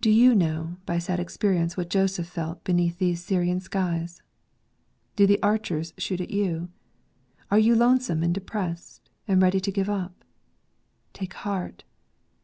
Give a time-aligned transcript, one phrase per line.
[0.00, 4.22] Do you know by sad experience what Joseph felt beneath those Syrian skies?
[5.16, 6.68] Do the archers shoot at you?
[7.50, 10.22] Are you lonesome and depressed, and ready to give up?
[11.12, 11.82] Take heart